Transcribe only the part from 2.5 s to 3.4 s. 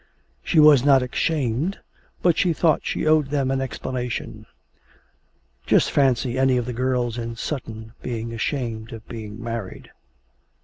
thought she owed